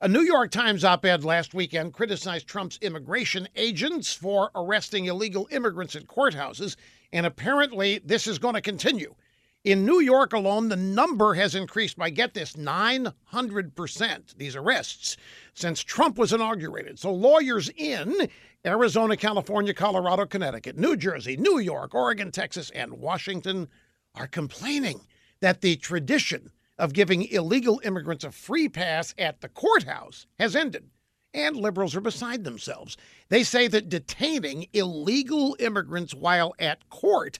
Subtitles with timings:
[0.00, 5.48] A New York Times op ed last weekend criticized Trump's immigration agents for arresting illegal
[5.50, 6.76] immigrants at courthouses,
[7.12, 9.16] and apparently this is going to continue.
[9.64, 15.16] In New York alone, the number has increased by, get this, 900%, these arrests,
[15.54, 17.00] since Trump was inaugurated.
[17.00, 18.28] So lawyers in
[18.64, 23.66] Arizona, California, Colorado, Connecticut, New Jersey, New York, Oregon, Texas, and Washington
[24.14, 25.00] are complaining
[25.40, 30.90] that the tradition of giving illegal immigrants a free pass at the courthouse has ended.
[31.34, 32.96] And liberals are beside themselves.
[33.28, 37.38] They say that detaining illegal immigrants while at court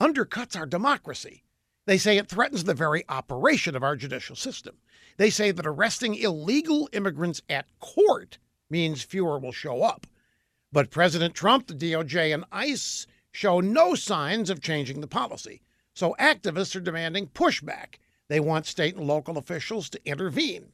[0.00, 1.42] undercuts our democracy.
[1.86, 4.76] They say it threatens the very operation of our judicial system.
[5.16, 8.38] They say that arresting illegal immigrants at court
[8.68, 10.06] means fewer will show up.
[10.72, 15.62] But President Trump, the DOJ, and ICE show no signs of changing the policy.
[15.94, 17.96] So activists are demanding pushback
[18.28, 20.72] they want state and local officials to intervene.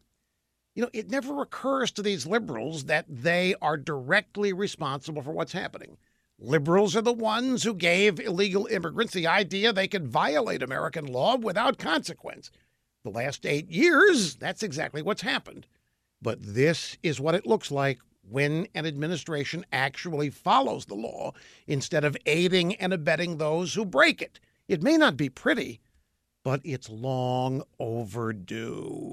[0.75, 5.53] You know, it never occurs to these liberals that they are directly responsible for what's
[5.53, 5.99] happening.
[6.39, 11.37] Liberals are the ones who gave illegal immigrants the idea they could violate American law
[11.37, 12.51] without consequence.
[13.05, 15.67] The last eight years, that's exactly what's happened.
[16.23, 21.33] But this is what it looks like when an administration actually follows the law
[21.67, 24.41] instead of aiding and abetting those who break it.
[24.69, 25.81] It may not be pretty,
[26.45, 29.13] but it's long overdue.